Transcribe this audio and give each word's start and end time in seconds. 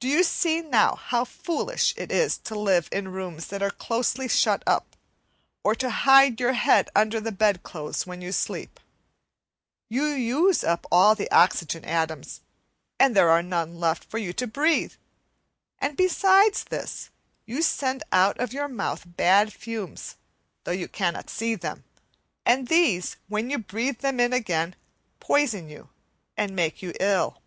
Do 0.00 0.08
you 0.08 0.24
see 0.24 0.62
now 0.62 0.96
how 0.96 1.24
foolish 1.24 1.94
it 1.96 2.10
is 2.10 2.38
to 2.38 2.58
live 2.58 2.88
in 2.90 3.12
rooms 3.12 3.46
that 3.46 3.62
are 3.62 3.70
closely 3.70 4.26
shut 4.26 4.64
up, 4.66 4.96
or 5.62 5.76
to 5.76 5.90
hide 5.90 6.40
your 6.40 6.54
head 6.54 6.90
under 6.96 7.20
the 7.20 7.30
bedclothes 7.30 8.04
when 8.04 8.20
you 8.20 8.32
sleep? 8.32 8.80
You 9.88 10.06
use 10.06 10.64
up 10.64 10.86
all 10.90 11.14
the 11.14 11.30
oxygen 11.30 11.84
atoms, 11.84 12.40
and 12.98 13.10
then 13.10 13.14
there 13.14 13.30
are 13.30 13.44
none 13.44 13.78
left 13.78 14.02
for 14.02 14.18
you 14.18 14.32
to 14.32 14.48
breathe; 14.48 14.94
and 15.78 15.96
besides 15.96 16.64
this, 16.64 17.10
you 17.46 17.62
send 17.62 18.02
out 18.10 18.40
of 18.40 18.52
your 18.52 18.66
mouth 18.66 19.04
bad 19.06 19.52
fumes, 19.52 20.16
though 20.64 20.72
you 20.72 20.88
cannot 20.88 21.30
see 21.30 21.54
them, 21.54 21.84
and 22.44 22.66
these, 22.66 23.18
when 23.28 23.50
you 23.50 23.58
breathe 23.58 24.00
them 24.00 24.18
in 24.18 24.32
again, 24.32 24.74
poison 25.20 25.68
you 25.68 25.90
and 26.36 26.56
make 26.56 26.82
you 26.82 26.92
ill. 26.98 27.40